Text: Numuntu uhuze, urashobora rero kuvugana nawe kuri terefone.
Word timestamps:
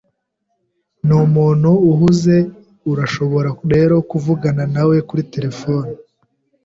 Numuntu 1.07 1.69
uhuze, 1.91 2.35
urashobora 2.91 3.49
rero 3.73 3.95
kuvugana 4.09 4.63
nawe 4.73 4.95
kuri 5.07 5.23
terefone. 5.33 5.89